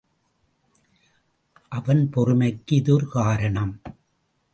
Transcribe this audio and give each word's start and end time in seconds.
அவன் 1.69 2.09
பொறுமைக்கு 2.13 2.75
இது 2.75 2.93
ஒரு 2.93 3.07
காரணம். 3.07 3.81